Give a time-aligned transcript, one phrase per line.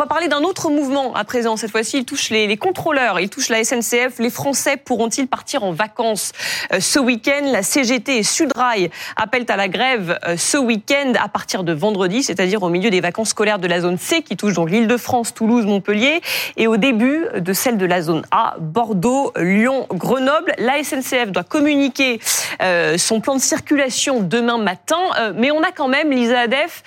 [0.00, 1.58] va parler d'un autre mouvement à présent.
[1.58, 4.18] Cette fois-ci, il touche les, contrôleurs, il touche la SNCF.
[4.18, 6.32] Les Français pourront-ils partir en vacances
[6.72, 7.42] euh, ce week-end?
[7.52, 12.22] La CGT et Sudrail appellent à la grève euh, ce week-end à partir de vendredi,
[12.22, 15.66] c'est-à-dire au milieu des vacances scolaires de la zone C qui touche donc l'Île-de-France, Toulouse,
[15.66, 16.22] Montpellier,
[16.56, 20.54] et au début de celle de la zone A, Bordeaux, Lyon, Grenoble.
[20.56, 22.20] La SNCF doit communiquer
[22.62, 24.96] euh, son plan de circulation demain matin,
[25.34, 26.82] mais on a quand même, Lisa Adef,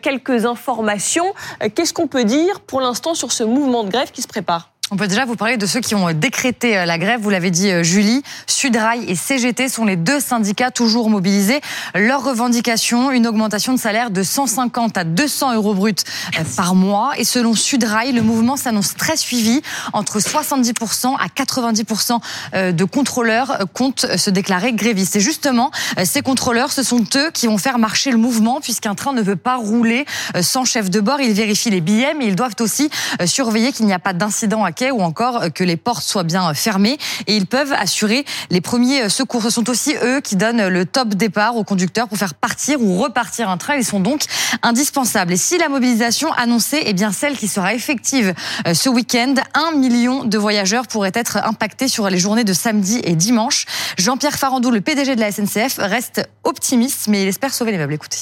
[0.00, 1.34] quelques informations.
[1.74, 4.96] Qu'est-ce qu'on peut dire pour l'instant sur ce mouvement de grève qui se prépare on
[4.96, 7.20] peut déjà vous parler de ceux qui ont décrété euh, la grève.
[7.20, 8.22] Vous l'avez dit, euh, Julie.
[8.46, 11.60] Sudrail et CGT sont les deux syndicats toujours mobilisés.
[11.96, 15.96] Leur revendication, une augmentation de salaire de 150 à 200 euros bruts
[16.38, 17.10] euh, par mois.
[17.18, 19.62] Et selon Sudrail, le mouvement s'annonce très suivi.
[19.94, 25.16] Entre 70% à 90% de contrôleurs comptent se déclarer grévistes.
[25.16, 25.72] Et justement,
[26.04, 29.34] ces contrôleurs, ce sont eux qui vont faire marcher le mouvement puisqu'un train ne veut
[29.34, 30.06] pas rouler
[30.40, 31.20] sans chef de bord.
[31.20, 32.90] Ils vérifient les billets, mais ils doivent aussi
[33.26, 36.52] surveiller qu'il n'y a pas d'incident à quai ou encore que les portes soient bien
[36.54, 39.42] fermées et ils peuvent assurer les premiers secours.
[39.42, 42.98] Ce sont aussi eux qui donnent le top départ aux conducteurs pour faire partir ou
[42.98, 43.76] repartir un train.
[43.76, 44.22] Ils sont donc
[44.62, 45.32] indispensables.
[45.32, 48.34] Et si la mobilisation annoncée est bien celle qui sera effective
[48.66, 53.00] euh, ce week-end, un million de voyageurs pourraient être impactés sur les journées de samedi
[53.04, 53.66] et dimanche.
[53.96, 57.94] Jean-Pierre Farandou, le PDG de la SNCF, reste optimiste, mais il espère sauver les meubles.
[57.94, 58.18] Écoutez.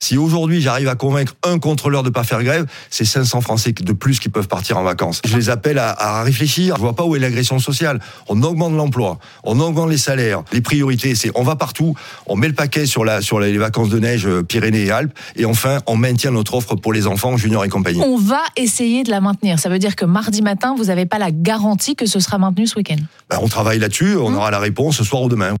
[0.00, 3.92] Si aujourd'hui j'arrive à convaincre un contrôleur de pas faire grève, c'est 500 Français de
[3.92, 5.20] plus qui peuvent partir en vacances.
[5.24, 6.76] Je les appelle à, réfléchir.
[6.76, 7.98] Je vois pas où est l'agression sociale.
[8.28, 10.44] On augmente l'emploi, on augmente les salaires.
[10.52, 13.88] Les priorités, c'est on va partout, on met le paquet sur la sur les vacances
[13.88, 17.36] de neige euh, Pyrénées et Alpes, et enfin on maintient notre offre pour les enfants,
[17.36, 18.00] juniors et compagnie.
[18.00, 19.58] On va essayer de la maintenir.
[19.58, 22.68] Ça veut dire que mardi matin, vous n'avez pas la garantie que ce sera maintenu
[22.68, 22.98] ce week-end.
[23.28, 24.16] Ben, on travaille là-dessus.
[24.16, 24.36] On mmh.
[24.36, 25.54] aura la réponse ce soir ou demain.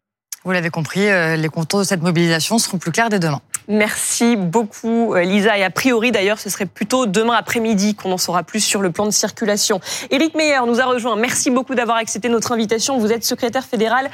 [0.44, 3.40] Vous l'avez compris, euh, les contours de cette mobilisation seront plus clairs dès demain.
[3.68, 5.58] Merci beaucoup euh, Lisa.
[5.58, 8.90] Et a priori d'ailleurs, ce serait plutôt demain après-midi qu'on en saura plus sur le
[8.90, 9.80] plan de circulation.
[10.10, 11.16] Éric Meyer nous a rejoint.
[11.16, 12.98] Merci beaucoup d'avoir accepté notre invitation.
[12.98, 14.10] Vous êtes secrétaire fédéral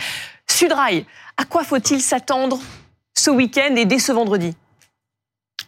[0.48, 1.06] Sudrail.
[1.36, 2.58] À quoi faut-il s'attendre
[3.14, 4.54] ce week-end et dès ce vendredi?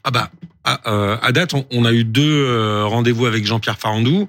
[0.04, 0.30] Ah bah,
[0.64, 4.28] à, euh, date, on, a eu deux rendez-vous avec Jean-Pierre Farandou.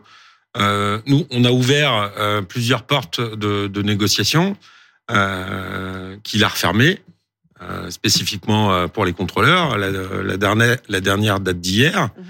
[0.56, 2.12] nous, on a ouvert
[2.48, 3.82] plusieurs portes de, de
[5.10, 7.00] euh, qu'il a refermé
[7.62, 9.78] euh, spécifiquement euh, pour les contrôleurs.
[9.78, 12.10] La, la dernière, la dernière date d'hier.
[12.16, 12.24] Mhm.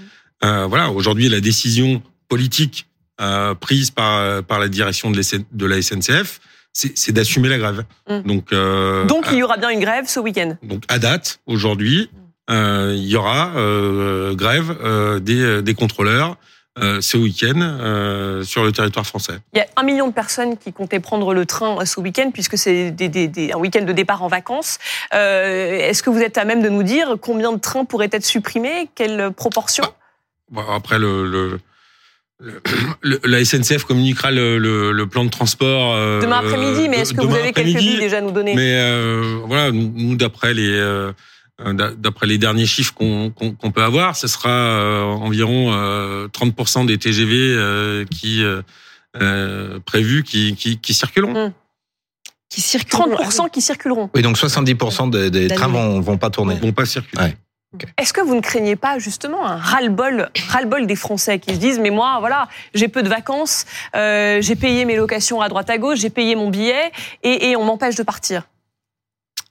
[0.44, 2.86] Euh, voilà, aujourd'hui, la décision politique
[3.20, 5.20] euh, prise par par la direction de,
[5.52, 6.40] de la SNCF,
[6.72, 7.84] c'est d'assumer la grève.
[8.08, 8.22] Mhm.
[8.22, 8.54] Donc,
[9.08, 10.56] donc il y aura bien une grève ce week-end.
[10.62, 12.08] Donc à date, aujourd'hui,
[12.48, 12.94] mhm.
[12.96, 13.52] il y aura
[14.34, 16.36] grève des, des contrôleurs
[16.80, 19.34] euh, ce week-end euh, sur le territoire français.
[19.54, 22.56] Il y a un million de personnes qui comptaient prendre le train ce week-end puisque
[22.58, 24.78] c'est un week-end de départ en vacances.
[25.14, 28.24] Euh, est-ce que vous êtes à même de nous dire combien de trains pourraient être
[28.24, 28.88] supprimés?
[28.94, 29.84] Quelle proportion?
[30.50, 31.58] Bah, Après, le,
[33.02, 36.88] la SNCF communiquera le, plan de transport demain après-midi.
[36.88, 38.54] Mais est-ce que vous avez quelques billes déjà à nous donner?
[38.54, 41.12] Mais voilà, nous d'après les euh,
[41.58, 45.72] d'après les derniers chiffres qu'on peut avoir, ce sera euh, environ
[46.28, 48.44] 30% euh, des TGV qui
[49.84, 51.48] prévus qui, qui, qui circuleront.
[51.48, 51.52] Mmh.
[52.48, 53.14] Qui circuleront.
[53.14, 54.08] 30% qui circuleront.
[54.14, 56.54] Oui, donc 70% des, des trains vont, vont pas tourner.
[56.54, 57.34] Vont pas circuler.
[57.98, 61.90] Est-ce que vous ne craignez pas justement un ras-le-bol, des Français qui se disent mais
[61.90, 66.08] moi voilà j'ai peu de vacances, j'ai payé mes locations à droite à gauche, j'ai
[66.08, 66.92] payé mon billet
[67.24, 68.44] et, et on m'empêche de partir?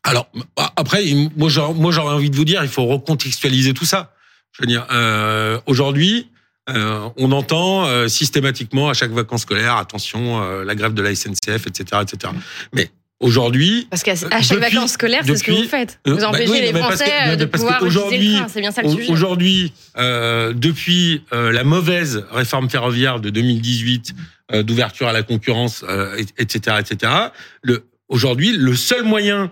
[0.07, 0.29] Alors
[0.77, 1.03] après,
[1.35, 4.13] moi j'aurais envie de vous dire, il faut recontextualiser tout ça.
[4.53, 6.29] Je veux dire, euh, aujourd'hui,
[6.69, 11.13] euh, on entend euh, systématiquement à chaque vacances scolaires, attention, euh, la grève de la
[11.13, 12.33] SNCF, etc., etc.
[12.73, 15.99] Mais aujourd'hui, parce qu'à chaque vacances scolaires, c'est ce que vous faites.
[16.05, 18.47] Vous bah empêchez les Français de pouvoir utiliser le train.
[18.47, 19.11] C'est bien ça le sujet.
[19.11, 24.13] Aujourd'hui, depuis la mauvaise réforme ferroviaire de 2018
[24.63, 25.83] d'ouverture à la concurrence,
[26.37, 27.11] etc., etc.
[27.61, 29.47] Le aujourd'hui, le seul moyen euh,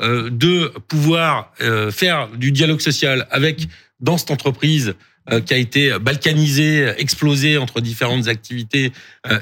[0.00, 3.68] de pouvoir euh, faire du dialogue social avec
[4.00, 4.94] dans cette entreprise
[5.30, 8.92] euh, qui a été balkanisée, explosée entre différentes activités,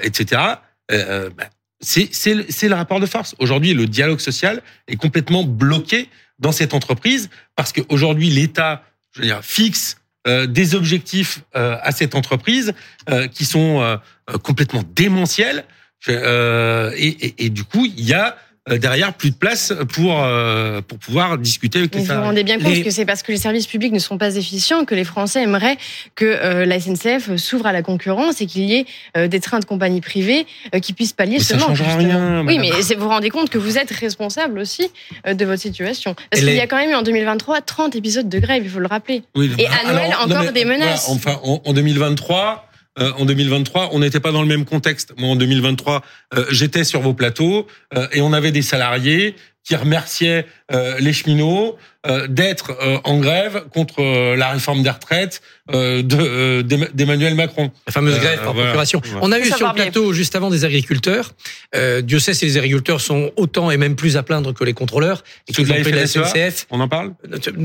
[0.02, 0.42] etc.
[0.90, 1.50] Bah,
[1.80, 3.36] c'est le rapport de force.
[3.38, 8.82] Aujourd'hui, le dialogue social est complètement bloqué dans cette entreprise parce qu'aujourd'hui l'État,
[9.42, 12.74] fixe des objectifs à cette entreprise
[13.32, 13.98] qui sont
[14.42, 15.64] complètement démentiels.
[16.08, 18.36] Et, et, du coup, il y a
[18.76, 20.26] derrière plus de place pour
[20.86, 23.38] pour pouvoir discuter avec les Vous vous rendez bien compte que c'est parce que les
[23.38, 25.76] services publics ne sont pas efficients que les Français aimeraient
[26.14, 28.74] que la SNCF s'ouvre à la concurrence et qu'il y
[29.14, 30.46] ait des trains de compagnie privée
[30.82, 31.78] qui puissent pallier ce manque.
[31.78, 34.90] Rien, oui, mais vous vous rendez compte que vous êtes responsable aussi
[35.26, 36.14] de votre situation.
[36.30, 38.80] Parce qu'il y a quand même eu en 2023 30 épisodes de grève, il faut
[38.80, 39.22] le rappeler.
[39.36, 41.08] et à Noël, encore des menaces.
[41.08, 42.67] enfin, en 2023,
[42.98, 45.14] euh, en 2023, on n'était pas dans le même contexte.
[45.16, 46.02] Moi, en 2023,
[46.34, 49.34] euh, j'étais sur vos plateaux euh, et on avait des salariés
[49.68, 51.76] qui remerciait euh, les cheminots
[52.06, 54.02] euh, d'être euh, en grève contre
[54.34, 57.70] la réforme des retraites de d'Emmanuel Macron.
[57.86, 59.02] La fameuse grève par procuration.
[59.20, 61.34] On a eu sur le plateau juste avant des agriculteurs.
[62.02, 65.22] Dieu sait si les agriculteurs sont autant et même plus à plaindre que les contrôleurs.
[65.48, 66.66] Et que de la, SNCF.
[66.70, 67.12] On en parle?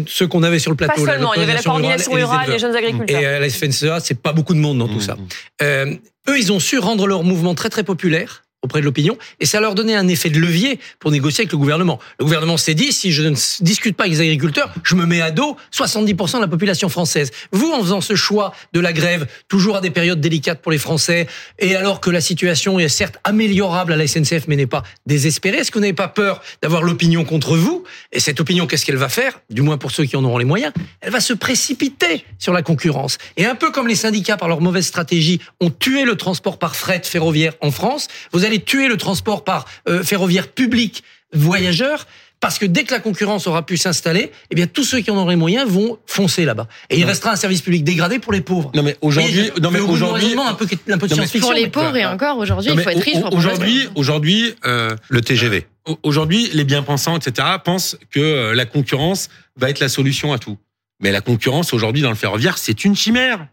[0.07, 1.05] Ceux qu'on avait sur le plateau.
[1.05, 3.21] Pas seulement, il y avait la coordination rurale, les, les jeunes agriculteurs.
[3.21, 5.01] Et la FNCEA, c'est pas beaucoup de monde dans tout mmh.
[5.01, 5.15] ça.
[5.61, 9.59] eux, ils ont su rendre leur mouvement très très populaire auprès de l'opinion, et ça
[9.59, 11.99] leur donnait un effet de levier pour négocier avec le gouvernement.
[12.19, 15.21] Le gouvernement s'est dit, si je ne discute pas avec les agriculteurs, je me mets
[15.21, 17.31] à dos 70% de la population française.
[17.51, 20.77] Vous, en faisant ce choix de la grève, toujours à des périodes délicates pour les
[20.77, 21.27] Français,
[21.59, 25.57] et alors que la situation est certes améliorable à la SNCF, mais n'est pas désespérée,
[25.57, 27.83] est-ce que vous n'avez pas peur d'avoir l'opinion contre vous?
[28.11, 29.41] Et cette opinion, qu'est-ce qu'elle va faire?
[29.49, 30.71] Du moins pour ceux qui en auront les moyens,
[31.01, 33.17] elle va se précipiter sur la concurrence.
[33.35, 36.75] Et un peu comme les syndicats, par leur mauvaise stratégie, ont tué le transport par
[36.75, 41.03] fret ferroviaire en France, vous allez tuer le transport par euh, ferroviaire public
[41.33, 42.05] voyageurs
[42.43, 45.15] parce que dès que la concurrence aura pu s'installer, eh bien tous ceux qui en
[45.15, 46.67] auraient moyens vont foncer là-bas.
[46.89, 48.69] Et il restera un service public dégradé pour les pauvres.
[48.75, 51.47] Non mais aujourd'hui, non mais aujourd'hui, un peu, un peu de science-fiction.
[51.47, 53.23] Pour les pauvres et encore aujourd'hui, il faut être riche.
[53.31, 55.65] Aujourd'hui, aujourd'hui, euh, le TGV.
[55.87, 60.57] Euh, aujourd'hui, les bien-pensants, etc., pensent que la concurrence va être la solution à tout.
[60.99, 63.47] Mais la concurrence aujourd'hui dans le ferroviaire, c'est une chimère.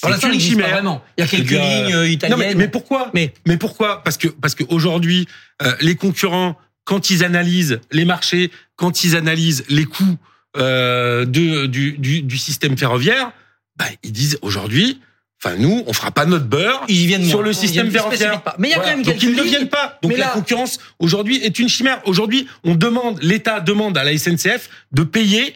[0.00, 0.70] Pour l'instant, il chimère.
[0.70, 1.02] vraiment.
[1.16, 2.38] Il y a quelques lignes euh, italiennes.
[2.38, 5.26] Non, mais, pourquoi mais, mais pourquoi Parce que parce que aujourd'hui,
[5.62, 10.16] euh, les concurrents, quand ils analysent les marchés, quand ils analysent les coûts
[10.56, 13.32] euh, de du, du, du, système ferroviaire,
[13.76, 15.00] bah, ils disent aujourd'hui.
[15.42, 18.42] Enfin, nous, on fera pas notre beurre ils viennent sur le système ferroviaire.
[18.58, 19.98] Mais il y a quand même Donc ils ne viennent pas.
[20.02, 22.00] Donc la concurrence aujourd'hui est une chimère.
[22.06, 25.54] Aujourd'hui, on demande, l'État demande à la SNCF de payer,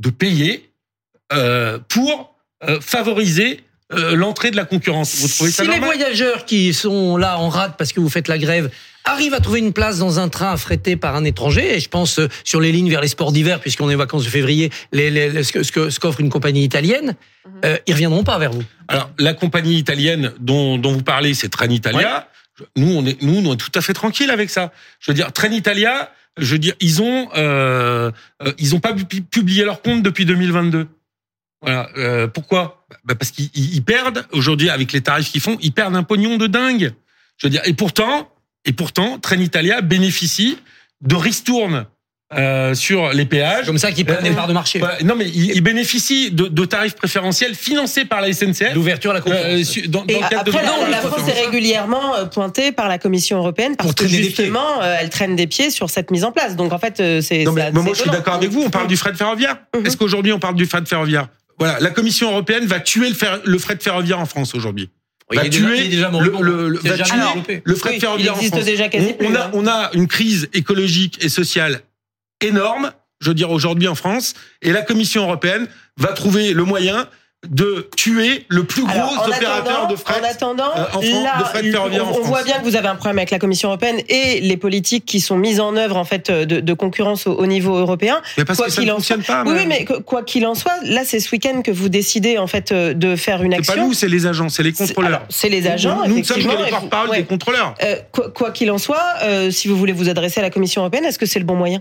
[0.00, 0.72] de payer
[1.32, 2.34] euh, pour
[2.64, 5.14] euh, favoriser euh, l'entrée de la concurrence.
[5.16, 8.28] Vous trouvez ça Si les voyageurs qui sont là en rade parce que vous faites
[8.28, 8.70] la grève
[9.04, 12.18] arrivent à trouver une place dans un train affrété par un étranger, et je pense
[12.18, 15.42] euh, sur les lignes vers les sports d'hiver, puisqu'on est vacances de février, les, les,
[15.42, 17.52] ce qu'offre une compagnie italienne, mhm.
[17.64, 18.62] euh, ils reviendront pas vers vous.
[18.88, 22.28] Alors la compagnie italienne dont, dont vous parlez, c'est Trenitalia.
[22.76, 24.70] Nous, on est, nous, on est tout à fait tranquille avec ça.
[25.00, 28.10] Je veux dire, Trenitalia, je veux dire, ils ont, euh,
[28.42, 28.94] euh ils ont pas
[29.30, 30.86] publié leur compte depuis 2022.
[31.62, 31.88] Voilà.
[31.96, 32.86] Euh, pourquoi?
[33.04, 36.46] Bah Parce qu'ils perdent, aujourd'hui, avec les tarifs qu'ils font, ils perdent un pognon de
[36.46, 36.92] dingue.
[37.36, 38.30] Je veux dire, et pourtant,
[38.64, 40.58] et pourtant, Trenitalia bénéficie
[41.00, 41.86] de ristournes
[42.32, 43.66] euh, sur les péages.
[43.66, 44.80] Comme ça, qu'ils prennent des parts de marché.
[45.02, 48.74] non, mais ils, bénéficient de, de, tarifs préférentiels financés par la SNCF.
[48.74, 49.76] L'ouverture à la concurrence.
[49.78, 53.94] Euh, dans, dans après, la, France est régulièrement euh, pointée par la Commission européenne parce
[53.94, 56.54] que justement, euh, elle traîne des pieds sur cette mise en place.
[56.54, 57.42] Donc en fait, c'est.
[57.42, 58.62] Non, mais, moi, je suis d'accord avec vous.
[58.62, 59.56] On parle du fret ferroviaire.
[59.76, 59.86] Mhm.
[59.86, 61.26] Est-ce qu'aujourd'hui, on parle du fret ferroviaire?
[61.60, 64.88] Voilà, la Commission européenne va tuer le, le fret ferroviaire en France aujourd'hui.
[65.30, 66.68] Va tuer le,
[67.64, 68.64] le, fret ferroviaire en France.
[68.64, 68.88] Déjà
[69.20, 71.82] on, a, on a une crise écologique et sociale
[72.40, 75.68] énorme, je veux dire aujourd'hui en France, et la Commission européenne
[75.98, 77.06] va trouver le moyen
[77.48, 82.10] de tuer le plus gros opérateur de fret en attendant, euh, de fret ferroviaire on,
[82.10, 82.24] en France.
[82.24, 85.06] On voit bien que vous avez un problème avec la Commission européenne et les politiques
[85.06, 88.20] qui sont mises en œuvre en fait de, de concurrence au, niveau européen.
[88.36, 89.44] Mais parce quoi que ça ne fonctionne pas.
[89.46, 92.72] Oui, mais quoi qu'il en soit, là c'est ce week-end que vous décidez en fait
[92.72, 93.72] euh, de faire une action.
[93.72, 95.22] C'est pas nous, c'est les agents, c'est les contrôleurs.
[95.30, 96.02] C'est les agents.
[96.04, 97.74] Nous, nous ne sommes que les porte-parole des contrôleurs.
[97.82, 97.96] Euh,
[98.34, 101.18] quoi qu'il en soit, euh, si vous voulez vous adresser à la Commission européenne, est-ce
[101.18, 101.80] que c'est le bon moyen?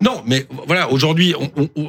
[0.00, 1.34] Non, mais voilà, aujourd'hui,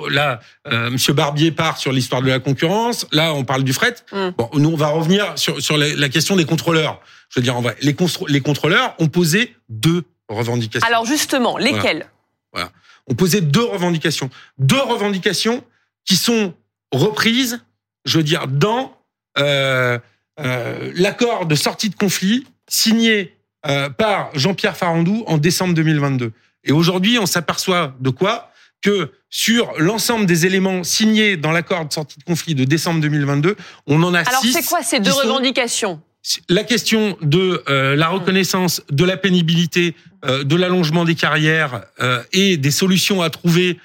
[0.09, 3.05] là, euh, Monsieur Barbier part sur l'histoire de la concurrence.
[3.11, 3.95] Là, on parle du fret.
[4.11, 4.29] Mm.
[4.37, 7.01] Bon, nous, on va revenir sur, sur la, question des contrôleurs.
[7.29, 7.95] Je veux dire, en vrai, les,
[8.27, 10.87] les contrôleurs ont posé deux revendications.
[10.87, 12.07] Alors justement, lesquelles?
[12.53, 12.71] Voilà.
[13.07, 14.29] On posé deux revendications.
[14.57, 15.63] Deux revendications
[16.05, 16.53] qui sont
[16.91, 17.61] reprises,
[18.05, 18.97] je veux dire, dans
[19.37, 19.99] euh,
[20.39, 23.35] euh, l'accord de sortie de conflit signé
[23.65, 26.31] euh, par Jean-Pierre Farandou en décembre 2022.
[26.63, 28.49] Et aujourd'hui, on s'aperçoit de quoi?
[28.81, 33.55] Que sur l'ensemble des éléments signés dans l'accord de sortie de conflit de décembre 2022,
[33.87, 36.01] on en a Alors c'est quoi ces deux revendications?
[36.47, 39.93] La question de euh, la reconnaissance de la pénibilité,
[40.23, 43.79] euh, de l'allongement des carrières euh, et des solutions à trouver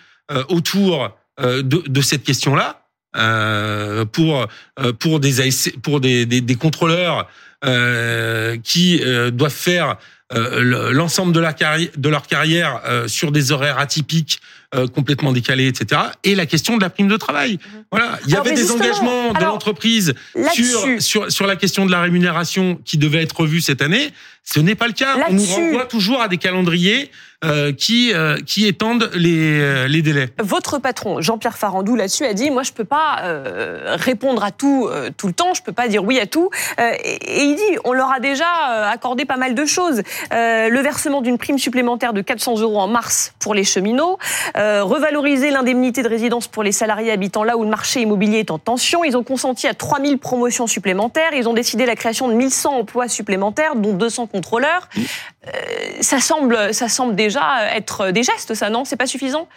[0.50, 2.82] autour de, de, cette question-là
[4.12, 4.46] pour
[4.98, 5.48] pour des
[5.82, 7.26] pour des, des, des contrôleurs
[8.62, 9.00] qui
[9.32, 9.96] doivent faire
[10.30, 14.40] l'ensemble de, la carrière, de leur carrière sur des horaires atypiques
[14.94, 16.00] complètement décalés, etc.
[16.24, 17.52] Et la question de la prime de travail.
[17.52, 17.84] Mhm.
[17.90, 20.14] Voilà, il y avait des engagements de l'entreprise
[20.52, 24.12] sur, sur sur la question de la rémunération qui devait être revue cette année.
[24.50, 25.14] Ce n'est pas le cas.
[25.28, 27.10] On nous renvoie toujours à des calendriers
[27.44, 30.28] euh, qui euh, qui étendent les euh, les délais.
[30.42, 33.22] Votre patron Jean-Pierre Farandou là-dessus a dit moi je peux pas
[33.94, 37.54] répondre à tout tout le temps, je peux pas dire oui à tout et, il
[37.54, 38.46] dit on leur a déjà
[38.90, 40.02] accordé pas mal de choses.
[40.32, 44.18] le versement d'une prime supplémentaire de 400 euros en mars pour les cheminots,
[44.56, 48.58] revaloriser l'indemnité de résidence pour les salariés habitant là où le marché immobilier est en
[48.58, 49.04] tension.
[49.04, 51.34] Ils ont consenti à 3000 promotions supplémentaires.
[51.34, 54.88] Ils ont décidé la création de 1100 emplois supplémentaires, dont 200 contrôleurs.
[56.00, 58.84] ça semble ça semble déjà être des gestes, ça, non?
[58.84, 59.48] C'est pas suffisant?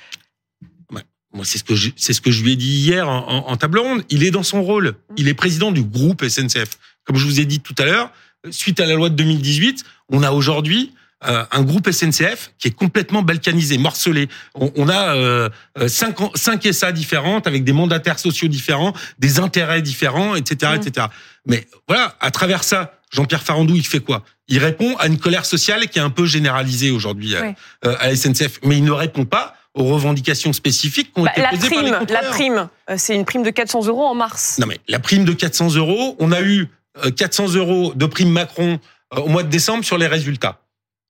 [1.34, 3.58] Moi, c'est ce que je, c'est ce que je lui ai dit hier en, en,
[3.58, 4.04] table ronde.
[4.10, 4.96] Il est dans son rôle.
[5.16, 6.78] Il est président du groupe SNCF.
[7.06, 8.12] Comme je vous ai dit tout à l'heure,
[8.50, 12.76] suite à la loi de 2018, on a aujourd'hui euh, un groupe SNCF qui est
[12.76, 14.28] complètement balkanisé, morcelé.
[14.56, 15.50] On, on a euh,
[15.88, 21.08] cinq, cinq SA différentes avec des mandataires sociaux différents, des intérêts différents, etc., etc.
[21.46, 24.24] Mais voilà, à travers ça, Jean-Pierre Farandou, il fait quoi?
[24.48, 27.52] Il répond à une colère sociale qui est un peu généralisée aujourd'hui euh,
[27.86, 31.32] euh, à la SNCF, mais il ne répond pas aux revendications spécifiques qui ont bah,
[31.36, 34.16] été posées prime, par les La prime, euh, c'est une prime de 400 euros en
[34.16, 34.58] mars.
[34.60, 36.68] Non mais la prime de 400 euros, on a eu
[37.16, 38.80] 400 euros de prime Macron
[39.16, 40.60] au mois de décembre sur les résultats.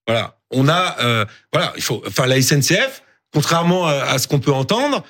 [0.08, 3.02] Voilà, on a, voilà, il faut, enfin la SNCF,
[3.34, 5.04] contrairement à, ce qu'on peut entendre,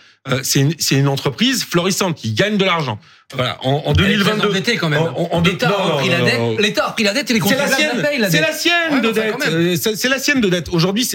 [0.44, 3.00] c'est une, une entreprise florissante qui gagne de l'argent.
[3.34, 4.62] Voilà, en, en 2022.
[4.78, 5.04] quand même.
[5.46, 6.60] L'État a pris la dette.
[6.60, 8.06] L'État a pris la dette et les C'est la sienne.
[8.30, 9.96] C'est la sienne de dette.
[9.96, 10.70] C'est la sienne de dette.
[10.70, 11.08] Aujourd'hui,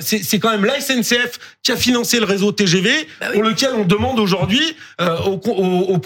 [0.00, 2.90] c'est quand même la SNCF qui a financé le réseau TGV
[3.20, 6.00] bah pour lequel on demande aujourd'hui euh, au, au,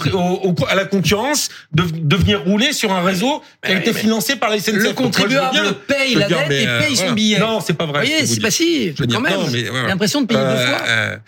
[0.48, 4.36] au, à la concurrence de, de venir rouler sur un réseau qui a été financé
[4.36, 4.74] par la SNCF.
[4.74, 7.38] Le contribuable paye la dette et paye son billet.
[7.38, 8.00] Non, c'est pas vrai.
[8.00, 8.94] Vous voyez, c'est pas si.
[9.10, 9.40] Quand même.
[9.88, 11.18] L'impression de payer deux euh, fois.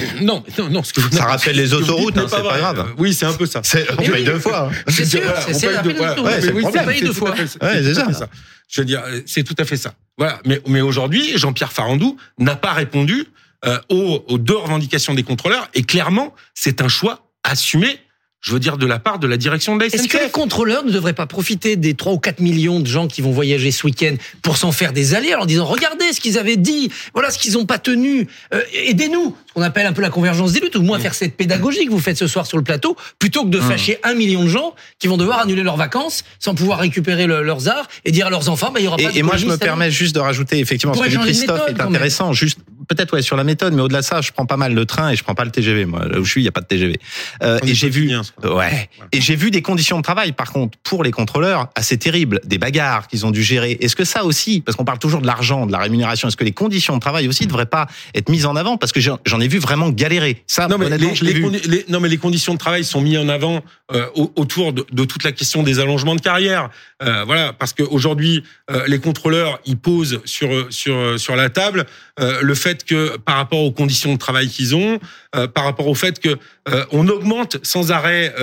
[0.00, 0.82] Euh, non, non, non.
[0.82, 2.94] Ce que ça rappelle les autoroutes, hein, c'est pas, grave.
[2.98, 3.62] Oui, c'est un peu ça.
[3.98, 4.70] On paye deux fois.
[4.70, 4.76] Hein.
[4.88, 5.20] C'est sûr,
[5.52, 6.16] c'est deux fois.
[6.18, 7.34] On paye deux fois.
[7.36, 8.28] c'est ça.
[8.68, 9.94] Je veux dire, c'est tout à fait ça.
[10.16, 10.40] Voilà.
[10.46, 13.26] Mais, mais aujourd'hui, Jean-Pierre Farandou n'a pas répondu
[13.66, 15.68] euh, aux, aux deux revendications des contrôleurs.
[15.74, 17.98] Et clairement, c'est un choix assumé
[18.42, 20.00] je veux dire de la part de la direction de la SNCF.
[20.00, 23.06] Est-ce que les contrôleurs ne devraient pas profiter des 3 ou 4 millions de gens
[23.06, 26.38] qui vont voyager ce week-end pour s'en faire des alliés en disant regardez ce qu'ils
[26.38, 30.02] avaient dit, voilà ce qu'ils n'ont pas tenu, euh, aidez-nous, ce qu'on appelle un peu
[30.02, 32.44] la convergence des luttes, ou au moins faire cette pédagogie que vous faites ce soir
[32.44, 33.62] sur le plateau, plutôt que de mmh.
[33.62, 37.68] fâcher un million de gens qui vont devoir annuler leurs vacances sans pouvoir récupérer leurs
[37.68, 39.46] arts et dire à leurs enfants, bah, il y aura pas et, Et moi je
[39.46, 42.58] me permets juste de rajouter effectivement ce que dit Christophe est intéressant, juste
[42.88, 45.10] peut-être ouais sur la méthode, mais au-delà de ça, je prends pas mal le train
[45.10, 45.86] et je prends pas le TGV.
[45.86, 46.98] Moi, là où je suis, il y a pas de TGV.
[47.42, 48.12] Euh, et j'ai vu,
[48.44, 52.40] ouais, et j'ai vu des conditions de travail, par contre, pour les contrôleurs, assez terribles,
[52.44, 53.78] des bagarres qu'ils ont dû gérer.
[53.80, 56.44] Est-ce que ça aussi, parce qu'on parle toujours de l'argent, de la rémunération, est-ce que
[56.44, 58.76] les conditions de travail aussi devraient pas être mises en avant?
[58.76, 60.42] Parce que j'en ai vu vraiment galérer.
[60.46, 63.62] Ça, non, mais les, non, mais les conditions de travail sont mises en avant
[63.92, 66.70] euh, autour de, de, toute la question des allongements de carrière.
[67.02, 68.42] Euh, voilà, parce qu'aujourd'hui,
[68.86, 71.86] les contrôleurs, ils posent sur sur sur la table
[72.18, 74.98] le fait que par rapport aux conditions de travail qu'ils ont,
[75.34, 76.38] euh, par rapport au fait que
[76.68, 78.34] euh, on augmente sans arrêt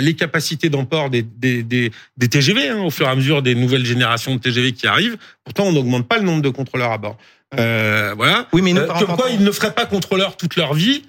[0.00, 3.54] les capacités d'emport des, des, des, des TGV hein, au fur et à mesure des
[3.54, 5.16] nouvelles générations de TGV qui arrivent.
[5.44, 7.16] Pourtant, on n'augmente pas le nombre de contrôleurs à bord.
[7.52, 8.48] voilà.
[8.52, 11.02] Oui, mais nous, quoi, ils ne feraient pas contrôleurs toute leur vie.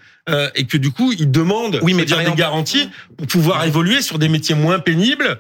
[0.55, 4.19] et que du coup ils demandent oui, mais dire des garanties pour pouvoir évoluer sur
[4.19, 5.37] des métiers moins pénibles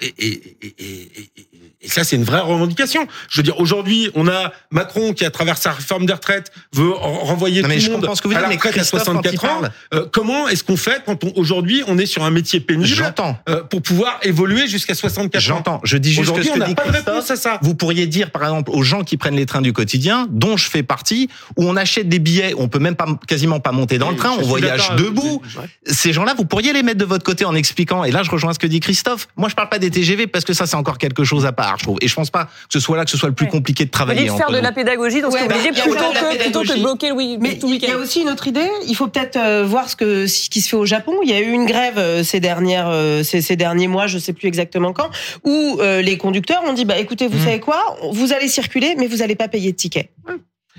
[0.00, 1.53] et, et, et,
[1.84, 3.06] et ça, c'est une vraie revendication.
[3.28, 6.90] Je veux dire, aujourd'hui, on a Macron qui, à travers sa réforme des retraites, veut
[6.90, 9.62] renvoyer tout le monde à la retraite à 64 ans.
[9.92, 13.14] Euh, comment est-ce qu'on fait quand aujourd'hui on est sur un métier pénible
[13.48, 15.44] euh, pour pouvoir évoluer jusqu'à 64 ans?
[15.44, 15.80] J'entends.
[15.84, 17.58] Je dis juste que ce que dit Christophe, à ça.
[17.62, 20.70] vous pourriez dire, par exemple, aux gens qui prennent les trains du quotidien, dont je
[20.70, 24.10] fais partie, où on achète des billets, on peut même pas quasiment pas monter dans
[24.10, 25.42] le train, on voyage debout.
[25.86, 28.04] Ces gens-là, vous pourriez les mettre de votre côté en expliquant.
[28.04, 29.28] Et là, je rejoins ce que dit Christophe.
[29.36, 31.73] Moi, je parle pas des TGV parce que ça, c'est encore quelque chose à part
[31.78, 31.98] je trouve.
[32.00, 33.90] Et je pense pas que ce soit là que ce soit le plus compliqué de
[33.90, 34.28] travailler.
[34.28, 37.58] Vous faire de la pédagogie ce que plutôt, que, plutôt que de bloquer le, Mais
[37.62, 38.68] il y a aussi une autre idée.
[38.86, 41.14] Il faut peut-être euh, voir ce que ce qui se fait au Japon.
[41.22, 44.18] Il y a eu une grève euh, ces dernières euh, ces, ces derniers mois, je
[44.18, 45.10] sais plus exactement quand,
[45.44, 47.44] où les conducteurs ont dit bah écoutez, vous hmm.
[47.44, 50.10] savez quoi, vous allez circuler, mais vous allez pas payer de ticket.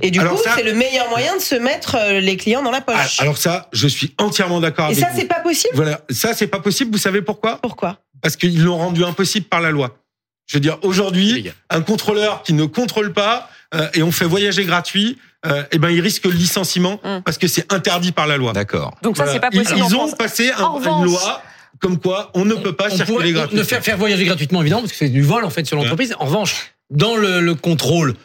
[0.02, 3.22] Et du coup, c'est le meilleur moyen de se mettre les clients dans la poche.
[3.22, 5.04] Alors ça, je suis entièrement d'accord avec vous.
[5.04, 6.92] Et ça, c'est pas possible Voilà, ça, c'est pas possible.
[6.92, 7.60] Vous savez pourquoi?
[7.62, 8.00] Pourquoi?
[8.22, 9.98] Parce qu'ils l'ont rendu impossible par la loi.
[10.48, 14.64] Je veux dire, aujourd'hui, un contrôleur qui ne contrôle pas euh, et on fait voyager
[14.66, 17.22] gratuit, euh, eh ben il risque le licenciement hum.
[17.24, 18.54] parce que c'est interdit par la loi.
[18.54, 18.96] D'accord.
[19.02, 19.80] Donc ça, c'est pas possible.
[19.80, 21.42] Ils, ont passé une loi
[21.80, 23.60] comme quoi on ne peut pas circuler gratuitement.
[23.60, 26.16] Ne faire, faire voyager gratuitement, évidemment, parce que c'est du vol en fait sur l'entreprise.
[26.20, 28.16] En revanche, dans le, le contrôle,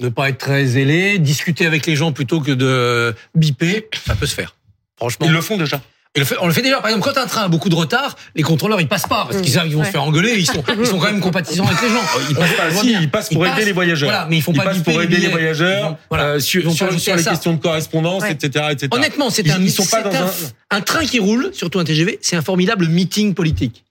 [0.00, 4.26] ne pas être très zélé, discuter avec les gens plutôt que de biper, ça peut
[4.26, 4.54] se faire.
[4.96, 5.26] Franchement.
[5.26, 5.80] Ils le font déjà.
[6.18, 6.78] Et le fait, on le fait déjà.
[6.80, 9.40] Par exemple, quand un train a beaucoup de retard, les contrôleurs ils passent pas parce
[9.40, 10.34] qu'ils savent qu'ils vont se faire engueuler.
[10.36, 12.02] Ils sont, ils sont quand même compatissants avec les gens.
[12.28, 12.70] Ils passent pas.
[12.80, 14.08] Si, ils passent pour aider les voyageurs.
[14.10, 15.96] Voilà, mais ils font pas passent pour aider les voyageurs.
[16.08, 16.24] Voilà.
[16.24, 18.32] euh, sur, Ils sur, les questions de correspondance, Ouais.
[18.32, 18.88] etc., etc.
[18.90, 21.50] Honnêtement, c'est Ils- un, ils sont pas c'est dans un, un- un train qui roule,
[21.52, 23.84] surtout un TGV, c'est un formidable meeting politique.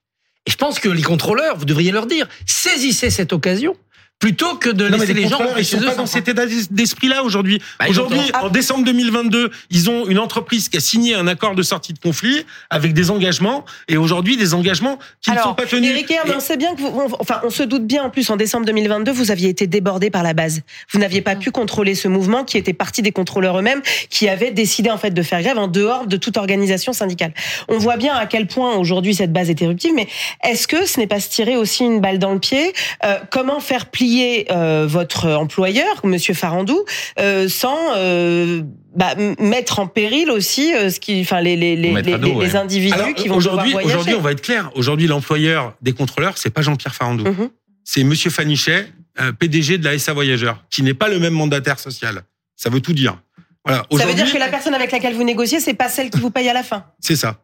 [0.46, 3.74] Et je pense que les contrôleurs, vous devriez leur dire, saisissez cette occasion
[4.20, 6.28] plutôt que de Non, laisser les les gens ils chez sont eux pas dans cet
[6.28, 7.62] état d'esprit-là aujourd'hui.
[7.80, 11.62] Bah, Aujourd'hui, en décembre 2022, ils ont une entreprise qui a signé un accord de
[11.62, 15.66] sortie de conflit avec des engagements, et aujourd'hui, des engagements qui ne Alors, sont pas
[15.68, 15.92] tenus.
[15.92, 18.10] Éric Herbe, Et- on sait bien que vous, on- enfin, on se doute bien en
[18.10, 20.62] plus en décembre 2022, vous aviez été débordé par la base.
[20.92, 24.52] Vous n'aviez pas pu contrôler ce mouvement qui était parti des contrôleurs eux-mêmes, qui avaient
[24.52, 27.34] décidé en fait de faire grève en dehors de toute organisation syndicale.
[27.68, 30.08] On voit bien à quel point aujourd'hui cette base est éruptive, mais
[30.44, 32.74] est-ce que ce n'est pas se tirer aussi une balle dans le pied?
[33.06, 34.07] Euh, Comment faire plier
[34.52, 36.84] euh, votre employeur, Monsieur Farandou,
[37.20, 38.62] euh, sans euh,
[38.96, 42.20] bah, mettre en péril aussi euh, ce qui, enfin, les, les, les, Mettre à les-
[42.20, 42.56] dos, les ouais.
[42.56, 44.72] individus Alors, qui vont aujourd'hui, aujourd'hui, on va être clair.
[44.76, 47.26] Aujourd'hui, l'employeur des contrôleurs, c'est pas Jean-Pierre Farandou.
[47.26, 47.50] Mhm.
[47.84, 48.88] C'est Monsieur Fanichet,
[49.20, 52.22] euh, PDG de la SA Voyageurs, qui n'est pas le même mandataire social.
[52.56, 53.18] Ça veut tout dire.
[53.66, 53.86] Voilà.
[53.98, 56.32] Ça veut dire que la personne avec laquelle vous négociez, c'est pas celle qui vous
[56.32, 56.86] paye à la fin.
[57.00, 57.40] c'est ça.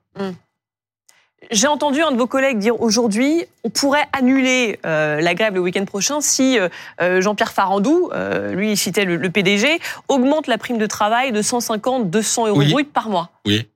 [1.51, 5.59] J'ai entendu un de vos collègues dire aujourd'hui, on pourrait annuler euh, la grève le
[5.62, 6.69] week-end prochain si euh,
[7.01, 11.31] euh, Jean-Pierre Farandou, euh, lui il citait le, le PDG, augmente la prime de travail
[11.31, 12.71] de 150, 200 euros Oui.
[12.71, 13.31] brut par mois.
[13.45, 13.67] Oui.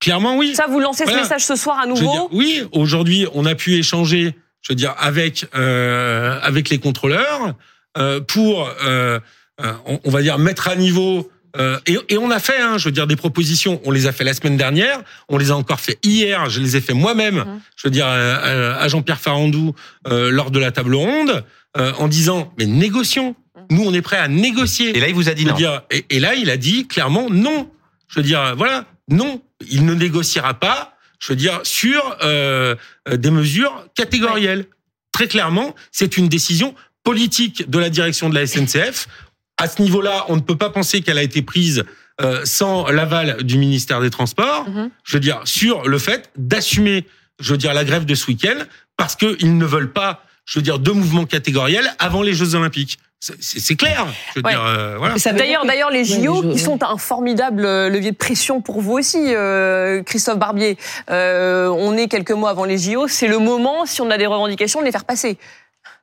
[0.00, 0.54] Clairement, oui.
[0.54, 1.18] Ça, vous lancez Voilà.
[1.18, 4.76] ce message ce soir à nouveau dire, oui, aujourd'hui, on a pu échanger, je veux
[4.76, 7.54] dire, avec avec les contrôleurs
[8.28, 8.68] pour,
[9.58, 11.30] on, on va dire, mettre à niveau.
[11.56, 13.80] Euh, et, et on a fait, hein, je veux dire, des propositions.
[13.84, 15.00] On les a fait la semaine dernière.
[15.28, 16.50] On les a encore fait hier.
[16.50, 17.36] Je les ai fait moi-même.
[17.36, 17.60] Mhm.
[17.76, 19.74] Je veux dire, euh, à Jean-Pierre Farandou
[20.08, 21.44] euh, lors de la table ronde,
[21.76, 23.36] euh, en disant, mais négocions.
[23.70, 24.96] Nous, on est prêts à négocier.
[24.96, 25.58] Et là, il vous a dit Je veux non.
[25.58, 27.70] dire, et, et là, il a dit clairement non.
[28.08, 30.96] Je veux dire, euh, voilà, non, il ne négociera pas.
[31.18, 32.74] Je veux dire sur euh,
[33.08, 34.66] euh, des mesures catégorielles.
[35.12, 39.08] Très clairement, c'est une décision politique de la direction de la SNCF.
[39.56, 41.84] À ce niveau-là, on ne peut pas penser qu'elle a été prise
[42.20, 44.68] euh, sans l'aval du ministère des Transports.
[44.68, 44.90] Mhm.
[45.04, 47.04] Je veux dire sur le fait d'assumer,
[47.40, 48.56] je veux dire la grève de ce week-end
[48.96, 52.98] parce qu'ils ne veulent pas, je veux dire, de mouvements catégoriels avant les Jeux Olympiques.
[53.40, 54.06] C'est- clair.
[54.34, 54.52] Je veux Ouais.
[54.52, 55.14] dire, euh, voilà.
[55.32, 59.16] D'ailleurs, d'ailleurs, les JO, qui sont un formidable euh, levier de pression pour vous aussi,
[59.34, 60.76] euh, Christophe Barbier.
[61.10, 64.26] Euh, on est quelques mois avant les JO, c'est le moment, si on a des
[64.26, 65.38] revendications, de les faire passer.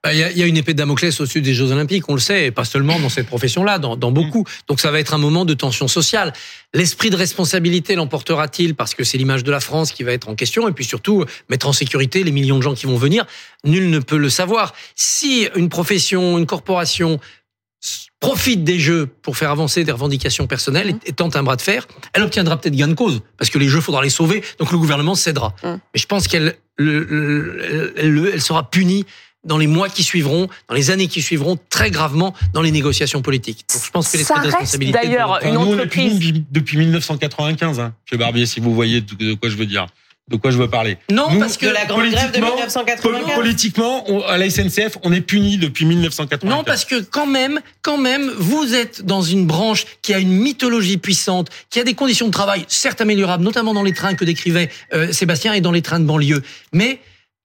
[0.04, 2.10] Bah, Il y, a, il y a une épée de Damoclès au-dessus des Jeux Olympiques,
[2.10, 4.46] on le sait, et pas seulement dans cette profession-là, dans, dans beaucoup.
[4.68, 6.34] Donc ça va être un moment de tension sociale.
[6.74, 10.34] L'esprit de responsabilité l'emportera-t-il parce que c'est l'image de la France qui va être en
[10.36, 13.26] question, et puis surtout mettre en sécurité les millions de gens qui vont venir?
[13.64, 14.74] Nul ne peut le savoir.
[14.96, 17.20] Si une profession, une corporation
[18.20, 21.62] profite des jeux pour faire avancer des revendications personnelles et, et tente un bras de
[21.64, 24.72] fer, elle obtiendra peut-être gain de cause parce que les jeux faudra les sauver, donc
[24.72, 25.56] le gouvernement cédera.
[25.64, 25.68] Mm.
[25.94, 29.06] Mais je pense qu'elle le- le- elle, elle sera punie
[29.44, 33.22] dans les mois qui suivront, dans les années qui suivront, très gravement dans les négociations
[33.22, 33.66] politiques.
[33.74, 35.00] Donc je pense que les Ça traits de reste responsabilité.
[35.02, 39.02] d'ailleurs de- une Enfin, entreprise- punis depuis- depuis 1995, hein, Monsieur Barbier, si vous voyez
[39.02, 39.88] de quoi je veux dire,
[40.30, 40.98] de quoi je veux parler.
[41.12, 43.36] Non, Nous, parce que de la grande grève de politiquement, 1995.
[43.36, 46.50] Politiquement, on- à la SNCF, on est puni depuis 1995.
[46.58, 50.32] Non, parce que quand même, quand même, vous êtes dans une branche qui a une
[50.32, 54.24] mythologie puissante, qui a des conditions de travail certes améliorables, notamment dans les trains que
[54.24, 57.00] décrivait euh, Sébastien et dans les trains de banlieue, mais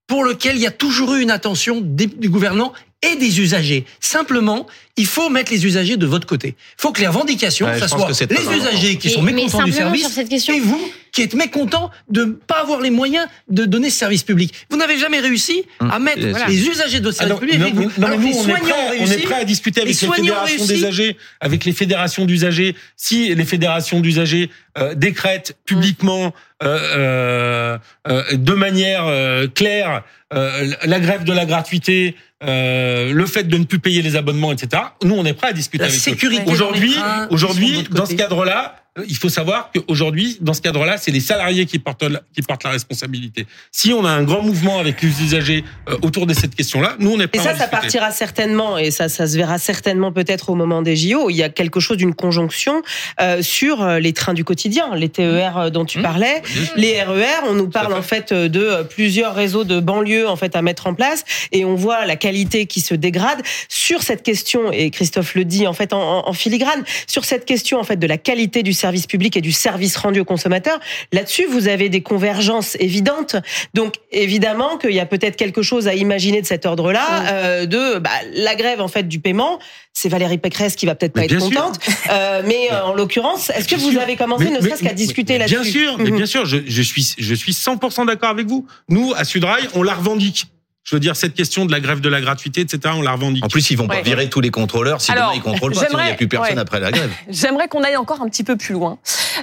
[0.07, 3.85] pour lequel il y a toujours eu une attention des- du gouvernement et des usagers.
[4.01, 4.67] Simplement,
[4.97, 6.55] il faut mettre les usagers de votre côté.
[6.79, 9.73] Il faut que les revendications, Ouais, ça soit les usagers qui Mais- sont mécontents du
[9.73, 13.27] service sur cette question- et vous qui êtes mécontents de ne pas avoir les moyens
[13.49, 14.53] de donner ce service public.
[14.71, 16.47] Vous n'avez jamais réussi à mettre voilà.
[16.47, 17.91] les usagers de votre service public non, avec vous.
[17.99, 19.13] non, Alors nous, les on est, prêt, on réussi.
[19.15, 22.75] est prêt à discuter avec Les fédérations d'usagers, avec les fédérations d'usagers.
[22.97, 27.79] Si les fédérations d'usagers euh, décrètent publiquement, euh, euh,
[28.09, 30.03] euh, de manière euh, claire,
[30.35, 34.53] euh, la grève de la gratuité, euh, le fait de ne plus payer les abonnements,
[34.53, 34.83] etc.
[35.03, 36.95] Nous, on est prêt à discuter La avec sécurité Aujourd'hui,
[37.31, 38.77] aujourd'hui, dans ce cadre-là,
[39.09, 42.65] il faut savoir qu'aujourd'hui, dans ce cadre-là, c'est les salariés qui portent la, qui portent
[42.65, 43.47] la responsabilité.
[43.73, 47.13] Si on a un grand mouvement avec les usagers euh, autour de cette question-là, nous,
[47.13, 50.49] on est prêt Et ça, ça partira certainement, et ça, ça se verra certainement peut-être
[50.51, 51.29] au moment des JO.
[51.31, 52.83] Il y a quelque chose d'une conjonction
[53.21, 56.43] euh, sur euh, les trains du quotidien, les TER euh, dont tu parlais,
[56.77, 57.47] les RER.
[57.49, 60.63] On nous parle en fait euh, de euh, plusieurs réseaux de banlieues en fait à
[60.63, 64.73] mettre en place, et on voit la qualité qui se dégrade sur cette question.
[64.73, 67.97] Et Christophe le dit en fait en, en- en filigrane sur cette question en fait
[67.97, 70.79] de la qualité du service service public et du service rendu aux consommateurs.
[71.13, 73.35] Là-dessus, vous avez des convergences évidentes.
[73.75, 77.99] Donc, évidemment qu'il y a peut-être quelque chose à imaginer de cet ordre-là, euh, de
[77.99, 79.59] bah, la grève en fait du paiement.
[79.93, 83.67] C'est Valérie Pécresse qui va peut-être pas être contente, euh, mais euh, en l'occurrence, est-ce
[83.67, 86.17] que vous avez commencé ne serait-ce qu'à discuter là-dessus Bien sûr, mais mhm.
[86.17, 88.67] bien sûr, je, je suis je suis 100% d'accord avec vous.
[88.89, 90.47] Nous, à Sudrail, on la revendique.
[90.87, 93.45] Je veux dire, cette question de la grève de la gratuité, etc., on la revendique.
[93.45, 95.97] En plus, ils vont pas virer tous les contrôleurs si demain ils contrôlent pas, il
[95.97, 97.11] n'y a plus personne après la grève.
[97.29, 98.99] J'aimerais qu'on aille encore un petit peu plus loin.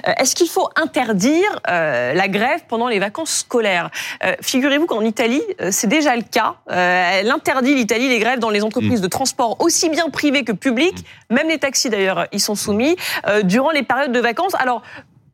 [0.08, 3.90] Euh, est-ce qu'il faut interdire euh, la grève pendant les vacances scolaires?
[4.24, 6.56] Euh, Figurez-vous qu'en Italie, c'est déjà le cas.
[6.66, 9.04] elle interdit l'Italie les grèves dans les entreprises mm.
[9.04, 11.04] de transport, aussi bien privées que publiques.
[11.28, 11.34] Mm.
[11.34, 12.96] Même les taxis, d'ailleurs, y sont soumis
[13.42, 14.54] durant les périodes de vacances.
[14.54, 14.82] Alors,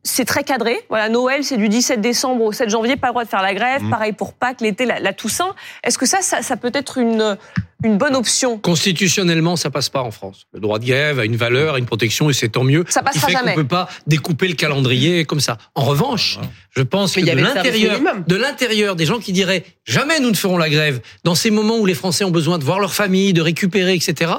[0.03, 0.79] c'est très cadré.
[0.89, 3.53] Voilà, Noël, c'est du 17 décembre au 7 janvier, pas le droit de faire la
[3.53, 3.83] grève.
[3.83, 3.89] Mmh.
[3.89, 5.53] Pareil pour Pâques, l'été, la, Toussaint.
[5.83, 7.37] Est-ce que ça, ça, peut être une,
[7.83, 8.57] une bonne option?
[8.57, 10.47] Constitutionnellement, ça passe pas en France.
[10.53, 12.83] Le droit de grève a une valeur, une protection, et c'est tant mieux.
[12.89, 13.51] Ça passera fait jamais.
[13.51, 15.57] On peut pas découper le calendrier comme ça.
[15.75, 16.39] En revanche,
[16.71, 20.57] je pense que de l'intérieur, de l'intérieur, des gens qui diraient jamais nous ne ferons
[20.57, 23.41] la grève dans ces moments où les Français ont besoin de voir leur famille, de
[23.41, 24.31] récupérer, etc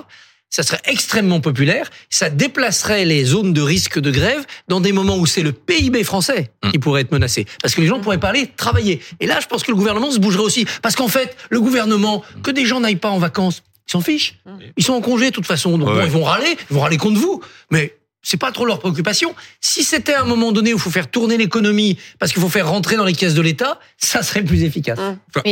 [0.53, 5.17] ça serait extrêmement populaire, ça déplacerait les zones de risque de grève dans des moments
[5.17, 6.81] où c'est le PIB français qui mm.
[6.81, 7.47] pourrait être menacé.
[7.63, 9.01] Parce que les gens pourraient pas aller travailler.
[9.19, 10.67] Et là, je pense que le gouvernement se bougerait aussi.
[10.83, 14.41] Parce qu'en fait, le gouvernement, que des gens n'aillent pas en vacances, ils s'en fichent.
[14.45, 14.51] Mm.
[14.77, 15.79] Ils sont en congé de toute façon.
[15.79, 17.41] Donc bon, ils vont râler, ils vont râler contre vous.
[17.71, 19.35] Mais c'est pas trop leur préoccupation.
[19.63, 22.69] Si c'était un moment donné où il faut faire tourner l'économie parce qu'il faut faire
[22.69, 24.99] rentrer dans les caisses de l'État, ça serait plus efficace.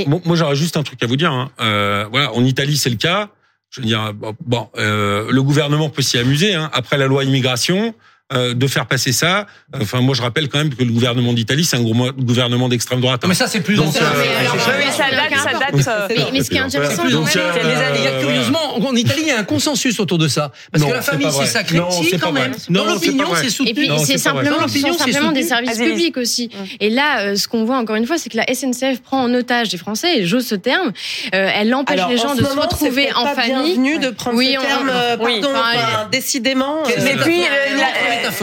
[0.07, 1.33] Moi, j'aurais juste un truc à vous dire.
[1.33, 1.51] Hein.
[1.59, 3.31] Euh, voilà, en Italie, c'est le cas
[3.71, 4.13] je veux dire,
[4.45, 6.55] bon, euh, le gouvernement peut s'y amuser.
[6.55, 6.71] Hein.
[6.73, 7.95] Après la loi immigration,
[8.33, 9.49] euh, de faire passer ça.
[9.75, 13.25] Enfin, moi, je rappelle quand même que le gouvernement d'Italie, c'est un gouvernement d'extrême droite.
[13.27, 14.03] mais ça, c'est plus ancien.
[14.17, 16.29] mais, ça date, ça date.
[16.33, 20.29] Mais, ce qui est intéressant, curieusement, en Italie, il y a un consensus autour de
[20.29, 20.53] ça.
[20.71, 21.81] Parce que la famille, c'est sacré.
[21.91, 22.53] Si, quand même.
[22.69, 23.71] Dans l'opinion, c'est soutenu.
[23.71, 26.51] Et puis, c'est simplement, simplement des services publics aussi.
[26.79, 29.71] Et là, ce qu'on voit encore une fois, c'est que la SNCF prend en otage
[29.71, 30.93] des Français, et j'ose ce terme.
[31.33, 33.99] Elle empêche les gens de se retrouver en famille.
[33.99, 36.85] De prendre ce terme, pardon, décidément.
[37.03, 37.43] Mais puis,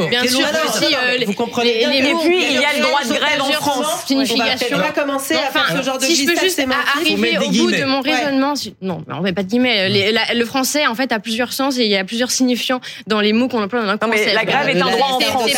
[0.10, 0.96] Bien sûr aussi.
[0.96, 1.92] Euh, vous comprenez bien.
[1.92, 4.06] Et puis, il y a le droit de grève en France.
[4.06, 4.78] Signification.
[4.78, 6.62] On va commencer à faire ce genre de Si je peux juste
[6.96, 8.54] arriver au bout de mon raisonnement.
[8.82, 9.90] Non, on met pas de guillemets.
[10.34, 13.34] Le français, en fait, a plusieurs sens et il y a plusieurs signifiants dans les
[13.34, 14.34] mots qu'on emploie dans un conseil.
[14.34, 15.52] La grève est un droit en France.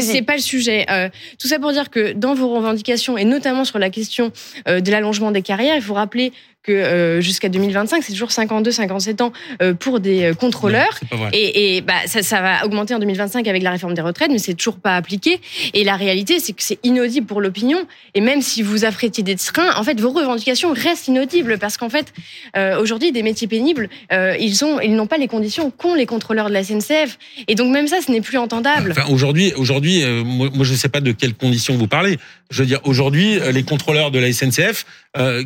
[0.00, 0.86] C'est pas le sujet.
[0.90, 4.32] Euh, tout ça pour dire que dans vos revendications et notamment sur la question
[4.68, 6.32] euh, de l'allongement des carrières, il faut rappeler
[6.66, 10.98] que euh, jusqu'à 2025, c'est toujours 52, 57 ans euh, pour des euh, contrôleurs.
[11.32, 14.38] et, et bah, ça, ça, va augmenter en 2025 avec la réforme des retraites, mais
[14.38, 15.40] c'est toujours pas appliqué.
[15.74, 17.78] Et la réalité, c'est que c'est inaudible pour l'opinion.
[18.14, 21.88] Et même si vous affrétez des trains, en fait, vos revendications restent inaudibles parce qu'en
[21.88, 22.12] fait,
[22.80, 26.54] aujourd'hui, des métiers pénibles, ils ont, ils n'ont pas les conditions qu'ont les contrôleurs de
[26.54, 27.18] la SNCF.
[27.48, 28.92] Et donc même ça, ce n'est plus entendable.
[28.92, 32.18] Enfin, aujourd'hui, aujourd'hui, moi, moi, je ne sais pas de quelles conditions vous parlez.
[32.50, 34.86] Je veux dire, aujourd'hui, les contrôleurs de la SNCF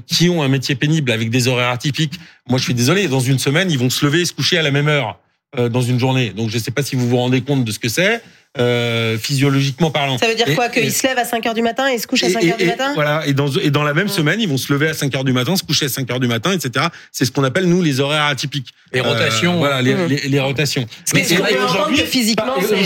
[0.07, 2.21] qui ont un métier pénible avec des horaires atypiques.
[2.49, 4.63] Moi, je suis désolé, dans une semaine, ils vont se lever et se coucher à
[4.63, 5.19] la même heure
[5.59, 6.31] euh, dans une journée.
[6.31, 8.23] Donc, je ne sais pas si vous vous rendez compte de ce que c'est.
[8.59, 10.17] Euh, physiologiquement parlant.
[10.17, 12.23] Ça veut dire quoi Qu'ils se lèvent à 5 heures du matin et se couchent
[12.23, 14.57] à 5 heures du matin Voilà, et dans, et dans la même semaine, ils vont
[14.57, 16.87] se lever à 5 heures du matin, se coucher à 5 heures du matin, etc.
[17.11, 18.69] C'est ce qu'on appelle, nous, les horaires atypiques.
[18.93, 19.55] Les rotations.
[19.55, 20.87] Euh, voilà, les, les, les, rotations.
[21.15, 22.77] Mais c'est vrai aujourd'hui, physiquement, c'est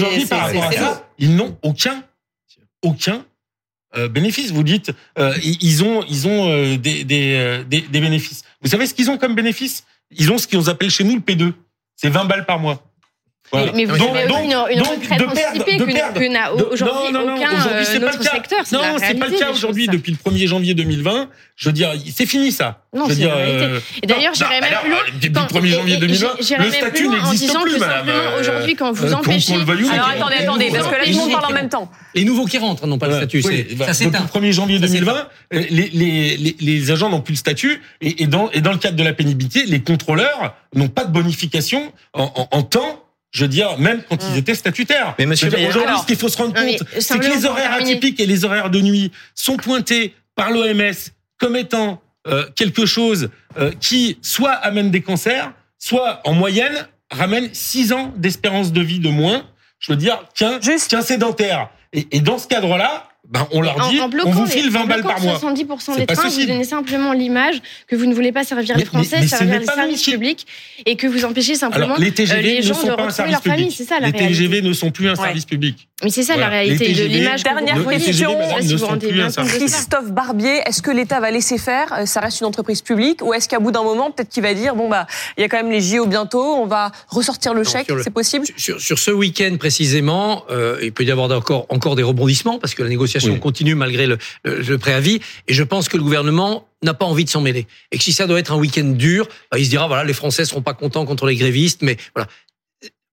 [1.18, 2.02] ils n'ont aucun,
[2.82, 3.18] aucun euh,
[4.08, 4.50] bénéfices.
[4.52, 8.42] Vous dites, euh, ils ont, ils ont euh, des, des, des, des, bénéfices.
[8.62, 11.20] Vous savez ce qu'ils ont comme bénéfice Ils ont ce qu'on appelle chez nous le
[11.20, 11.52] P2.
[11.96, 12.82] C'est 20 balles par mois.
[13.52, 18.64] Mais vous avez une, une retraite anticipée que, n'a aujourd'hui aucun euh, autre secteur.
[18.72, 19.86] Non, c'est pas le cas aujourd'hui.
[19.86, 22.82] Depuis le 1er janvier 2020, je veux dire, c'est fini ça.
[22.94, 23.64] Non, c'est la réalité.
[23.64, 24.98] Euh, et d'ailleurs, j'irais même plus loin.
[25.20, 26.28] Depuis le 1er janvier 2020,
[26.58, 28.10] le statut n'existe plus, madame.
[28.40, 29.54] Aujourd'hui, quand vous empêchez...
[29.54, 31.90] Alors attendez, attendez, parce que là, tout le monde parle en même temps.
[32.14, 33.42] Les nouveaux qui rentrent n'ont pas le statut.
[33.42, 37.82] Ça Depuis le 1er janvier 2020, les agents n'ont plus le statut.
[38.00, 43.03] Et dans le cadre de la pénibilité, les contrôleurs n'ont pas de bonification en temps
[43.34, 45.14] je veux dire, même quand ils étaient statutaires.
[45.18, 48.26] Mais monsieur, aujourd'hui, ce qu'il faut se rendre compte, c'est que les horaires atypiques et
[48.26, 50.94] les horaires de nuit sont pointés par l'OMS
[51.38, 57.50] comme étant euh, quelque chose euh, qui soit amène des cancers, soit en moyenne ramène
[57.52, 59.44] 6 ans d'espérance de vie de moins,
[59.80, 61.70] je veux dire, qu'un sédentaire.
[61.92, 65.20] Et, et dans ce cadre-là, ben, on leur dit, on vous file 20 balles par
[65.20, 65.38] mois.
[65.38, 69.26] 70% des trains, vous donnez simplement l'image que vous ne voulez pas servir les Français,
[69.26, 70.46] servir les services publics,
[70.84, 73.72] et que vous empêchez simplement les, TGV euh, les gens de retrouver leur famille.
[73.72, 75.88] C'est ça la Les TGV ne sont plus un service public.
[76.02, 77.42] Mais c'est ça la réalité de l'image.
[77.42, 78.36] Dernière question,
[79.46, 83.32] Christophe Barbier, est-ce que l'État va laisser faire euh, Ça reste une entreprise publique ou
[83.32, 85.06] est-ce qu'à bout d'un moment, peut-être qu'il va dire bon bah
[85.38, 88.46] il y a quand même les JO bientôt, on va ressortir le chèque, c'est possible?
[88.56, 92.82] Sur, ce week-end précisément, euh, il peut y avoir encore encore des rebondissements parce que
[92.82, 97.06] la négociation continue malgré le, le, préavis et je pense que le gouvernement n'a pas
[97.06, 97.66] envie de s'en mêler.
[97.92, 100.12] Et que si ça doit être un week-end dur, bah, il se dira voilà les
[100.12, 102.28] Français seront pas contents contre les grévistes, mais voilà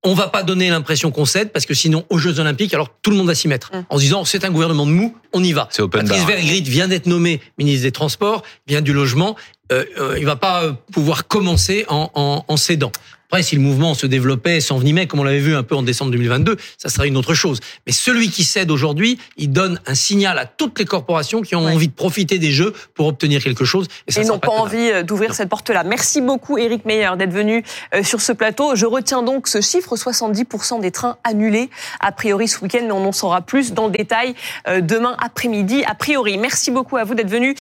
[0.04, 3.12] on va pas donner l'impression qu'on cède parce que sinon aux Jeux Olympiques, alors tout
[3.12, 3.86] le monde va s'y mettre mm.
[3.90, 5.70] en se disant c'est un gouvernement de mou, on y va.
[5.92, 9.36] Patrice Vergrit vient d'être nommé ministre des Transports, vient du logement,
[9.72, 12.92] euh, euh, il va pas pouvoir commencer en, en, en cédant.
[13.32, 16.12] Après, si le mouvement se développait, s'envenimait, comme on l'avait vu un peu en décembre
[16.12, 17.62] 2022, ça serait une autre chose.
[17.88, 21.65] Mais celui qui cède aujourd'hui, il donne un signal à toutes les corporations qui ont
[21.65, 23.88] envie de profiter des jeux pour obtenir quelque chose.
[24.08, 25.86] Et, ça n'ont pas, envie euh, d'ouvrir cette porte-là.
[25.86, 27.63] Merci beaucoup, Éric Meyer, d'être venu
[27.96, 28.76] euh, sur ce plateau.
[28.76, 31.70] Je retiens donc ce chiffre 70% des trains annulés,
[32.02, 34.36] a priori ce week-end, mais on en saura plus dans le détail
[34.67, 36.38] euh, demain après-midi, a priori.
[36.38, 37.50] Merci beaucoup à vous d'être venu.